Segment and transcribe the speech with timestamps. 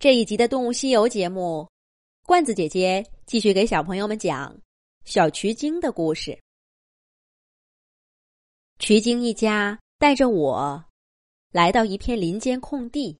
[0.00, 1.68] 这一集的《动物西游》节目，
[2.24, 4.56] 罐子姐姐继续给小朋友们讲
[5.04, 6.40] 小渠精的故事。
[8.78, 10.84] 渠精一家带着我
[11.50, 13.18] 来到一片林间空地，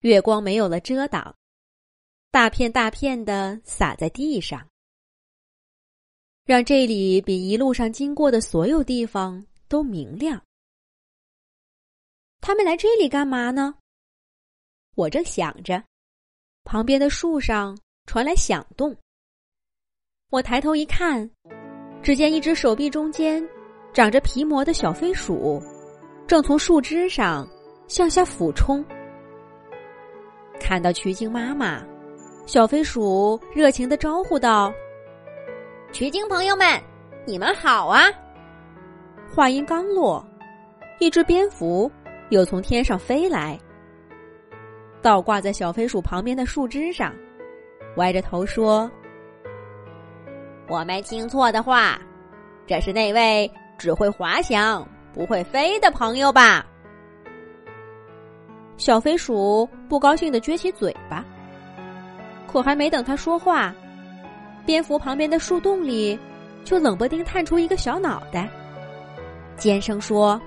[0.00, 1.36] 月光没有了遮挡，
[2.30, 4.66] 大片大片的洒在地上，
[6.46, 10.42] 让这里比一路上经过的所有地方都明亮。
[12.40, 13.74] 他们来这里干嘛呢？
[15.02, 15.82] 我正想着，
[16.62, 18.96] 旁边的树上传来响动。
[20.30, 21.28] 我抬头一看，
[22.04, 23.44] 只见一只手臂中间
[23.92, 25.60] 长着皮膜的小飞鼠，
[26.24, 27.48] 正从树枝上
[27.88, 28.84] 向下俯冲。
[30.60, 31.84] 看到曲靖妈妈，
[32.46, 34.72] 小飞鼠热情的招呼道
[35.90, 36.80] ：“曲靖朋友们，
[37.26, 38.04] 你们好啊！”
[39.34, 40.24] 话音刚落，
[41.00, 41.90] 一只蝙蝠
[42.30, 43.58] 又从天上飞来。
[45.02, 47.12] 倒挂在小飞鼠旁边的树枝上，
[47.96, 48.90] 歪着头说
[50.68, 52.00] ：“我没听错的话，
[52.66, 56.64] 这是那位只会滑翔不会飞的朋友吧？”
[58.78, 61.24] 小飞鼠不高兴的撅起嘴巴，
[62.46, 63.74] 可还没等他说话，
[64.64, 66.18] 蝙蝠旁边的树洞里
[66.64, 68.48] 就冷不丁探出一个小脑袋，
[69.56, 70.40] 尖声说：“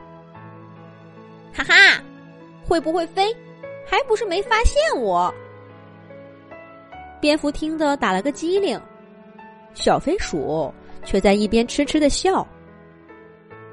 [1.53, 2.01] 哈哈，
[2.65, 3.35] 会不会飞？”
[3.85, 5.33] 还不是没发现我。
[7.21, 8.79] 蝙蝠听得打了个机灵，
[9.73, 12.45] 小飞鼠却在一边痴痴的笑。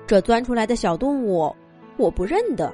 [0.07, 1.55] 这钻出来的小动物
[1.97, 2.73] 我不认得，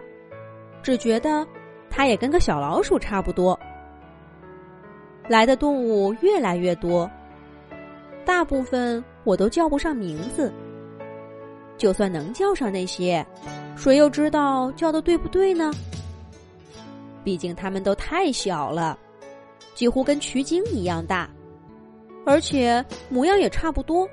[0.83, 1.47] 只觉得
[1.89, 3.59] 它也跟个小老鼠差不多。
[5.29, 7.09] 来的动物越来越多，
[8.25, 10.53] 大部分我都叫不上名字。
[11.77, 13.25] 就算能叫上那些，
[13.77, 15.71] 谁又知道叫的对不对呢？
[17.25, 18.99] 毕竟它们都太小了，
[19.75, 21.29] 几乎跟渠鲸一样大，
[22.25, 24.09] 而且模样也差不多，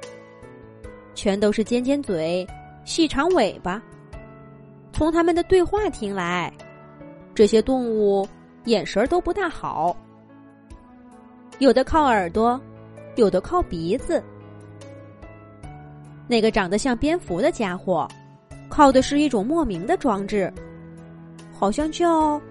[1.14, 2.46] 全都是尖尖嘴、
[2.84, 3.82] 细长尾巴。
[4.92, 6.52] 从他们的对话听来，
[7.34, 8.28] 这些动物
[8.66, 9.96] 眼神都不大好，
[11.60, 12.60] 有的靠耳朵，
[13.16, 14.24] 有的靠鼻子。
[16.28, 18.08] 那个长得像蝙蝠的家伙，
[18.68, 20.52] 靠的是一种莫名的装置，
[21.54, 22.42] 好像叫……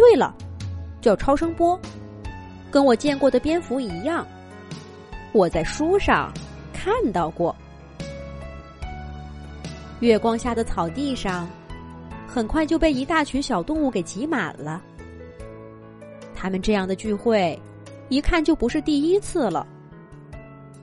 [0.00, 0.34] 对了，
[1.02, 1.78] 叫超声波，
[2.70, 4.26] 跟我见过的蝙蝠一样，
[5.32, 6.32] 我在书上
[6.72, 7.54] 看到过。
[10.00, 11.46] 月光下的草地上，
[12.26, 14.82] 很快就被一大群小动物给挤满了。
[16.34, 17.60] 他们这样的聚会，
[18.08, 19.66] 一看就不是第一次了。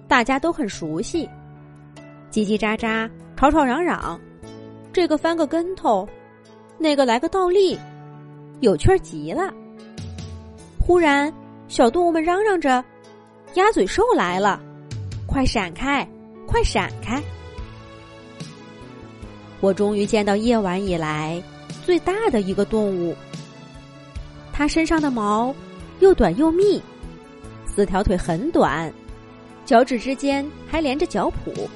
[0.07, 1.28] 大家都很熟悉，
[2.29, 4.22] 叽叽喳喳，吵吵嚷嚷，
[4.94, 6.07] 这个翻个跟头，
[6.78, 7.75] 那个来个倒立。
[8.59, 9.53] 有趣儿极了！
[10.79, 11.31] 忽然，
[11.68, 12.84] 小动物们嚷嚷着
[13.56, 14.59] ：“鸭嘴兽来了，
[15.28, 16.07] 快闪开，
[16.47, 17.22] 快闪开！”
[19.62, 21.41] 我终于见到夜晚以来
[21.85, 23.16] 最大的一个动物。
[24.53, 25.53] 它身上的毛
[26.00, 26.81] 又短又密，
[27.66, 28.91] 四条腿很短，
[29.66, 31.67] 脚趾之间还连着脚蹼，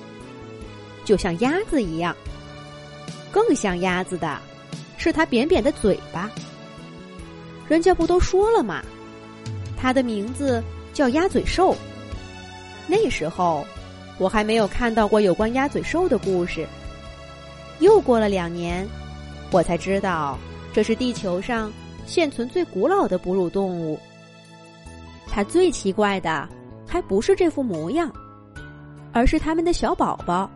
[1.05, 2.15] 就像鸭子一样。
[3.31, 4.39] 更像鸭子的
[4.97, 6.29] 是它扁扁的嘴巴。
[7.71, 8.83] 人家不都说了吗？
[9.77, 10.61] 它的名字
[10.91, 11.73] 叫鸭嘴兽。
[12.85, 13.65] 那时候
[14.17, 16.67] 我还没有看到过有关鸭嘴兽的故事。
[17.79, 18.85] 又过了两年，
[19.51, 20.37] 我才知道
[20.73, 21.71] 这是地球上
[22.05, 23.97] 现存最古老的哺乳动物。
[25.25, 26.45] 它最奇怪的
[26.85, 28.11] 还不是这副模样，
[29.13, 30.51] 而是它们的小宝宝，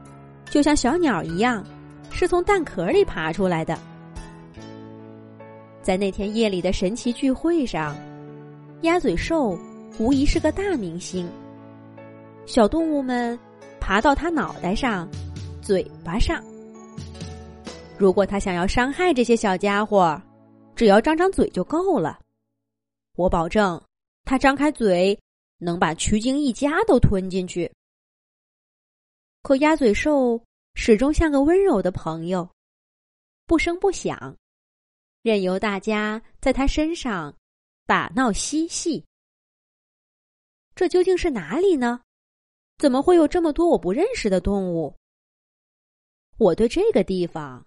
[0.49, 1.63] 就像小鸟一样，
[2.11, 3.79] 是从蛋壳里爬出来的。
[5.85, 7.95] 在那天夜里的神奇聚会上，
[8.81, 9.55] 鸭嘴兽
[9.99, 11.29] 无疑是个大明星。
[12.47, 13.37] 小动物们
[13.79, 15.07] 爬到它脑袋上、
[15.61, 16.43] 嘴巴上。
[17.99, 20.19] 如果它想要伤害这些小家伙，
[20.75, 22.19] 只要张张嘴就够了。
[23.15, 23.79] 我保证，
[24.23, 25.15] 它张开嘴
[25.59, 27.71] 能把曲靖一家都吞进去。
[29.43, 30.41] 可鸭嘴兽
[30.73, 32.49] 始终像个温柔的朋友，
[33.45, 34.35] 不声不响。
[35.25, 37.35] 任由大家在他身上
[37.87, 39.03] 打闹嬉戏，
[40.75, 41.99] 这究竟是哪里呢？
[42.77, 44.95] 怎么会有这么多我不认识的动物？
[46.37, 47.65] 我对这个地方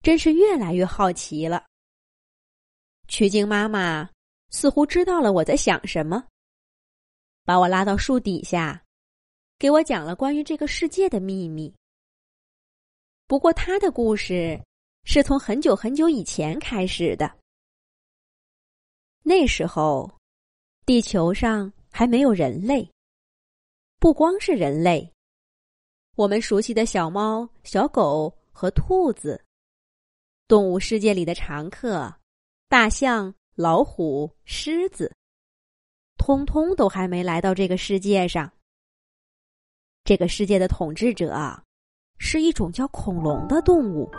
[0.00, 1.66] 真是越来越好奇了。
[3.08, 4.08] 曲靖妈妈
[4.48, 6.26] 似乎知道了我在想什么，
[7.44, 8.82] 把我拉到树底下，
[9.58, 11.74] 给我讲了关于这个世界的秘密。
[13.26, 14.58] 不过，他的故事。
[15.04, 17.30] 是从很久很久以前开始的。
[19.22, 20.10] 那时候，
[20.86, 22.88] 地球上还没有人类。
[23.98, 25.12] 不光是人类，
[26.16, 29.44] 我们熟悉的小猫、小狗和兔子，
[30.48, 32.10] 动物世界里的常客，
[32.68, 35.14] 大象、老虎、狮子，
[36.16, 38.50] 通通都还没来到这个世界上。
[40.02, 41.62] 这个世界的统治者
[42.16, 44.10] 是一种叫恐龙的动物。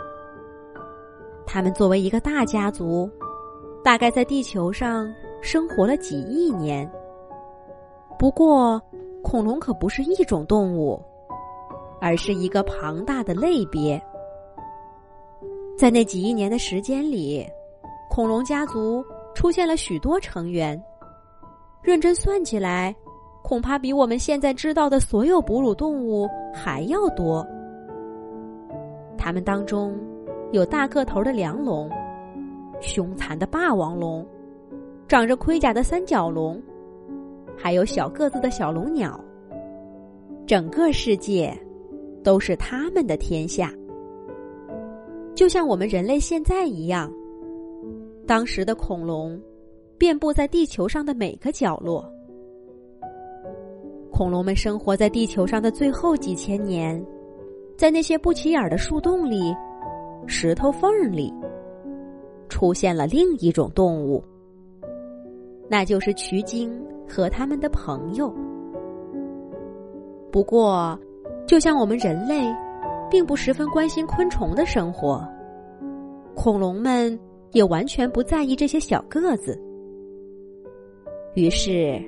[1.52, 3.06] 他们作为一个大家族，
[3.84, 5.12] 大概在地球上
[5.42, 6.90] 生活了几亿年。
[8.18, 8.80] 不过，
[9.22, 10.98] 恐龙可不是一种动物，
[12.00, 14.02] 而是一个庞大的类别。
[15.76, 17.46] 在那几亿年的时间里，
[18.08, 19.04] 恐龙家族
[19.34, 20.82] 出现了许多成员。
[21.82, 22.96] 认真算起来，
[23.42, 27.46] 恐怕比我们现在知道的所有哺乳动物还要多。
[29.18, 29.94] 它们当中。
[30.52, 31.90] 有大个头的梁龙，
[32.78, 34.24] 凶残的霸王龙，
[35.08, 36.62] 长着盔甲的三角龙，
[37.56, 39.18] 还有小个子的小龙鸟。
[40.46, 41.58] 整个世界
[42.22, 43.72] 都是他们的天下，
[45.34, 47.10] 就像我们人类现在一样。
[48.26, 49.40] 当时的恐龙
[49.96, 52.04] 遍布在地球上的每个角落。
[54.10, 57.02] 恐龙们生活在地球上的最后几千年，
[57.74, 59.54] 在那些不起眼的树洞里。
[60.26, 61.32] 石头缝里
[62.48, 64.22] 出现了另一种动物，
[65.68, 66.72] 那就是渠鲸
[67.08, 68.32] 和他们的朋友。
[70.30, 70.98] 不过，
[71.46, 72.54] 就像我们人类
[73.10, 75.26] 并不十分关心昆虫的生活，
[76.34, 77.18] 恐龙们
[77.52, 79.60] 也完全不在意这些小个子。
[81.34, 82.00] 于是，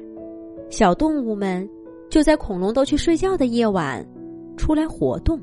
[0.70, 1.68] 小动物们
[2.08, 4.06] 就在恐龙都去睡觉的夜晚
[4.56, 5.40] 出来活动。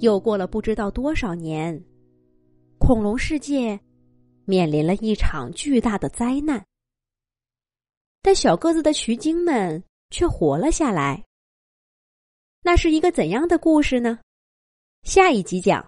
[0.00, 1.78] 又过了不知道多少年，
[2.78, 3.78] 恐龙世界
[4.46, 6.64] 面临了一场巨大的灾难，
[8.22, 11.22] 但小个子的徐晶们却活了下来。
[12.62, 14.18] 那是一个怎样的故事呢？
[15.02, 15.86] 下一集讲。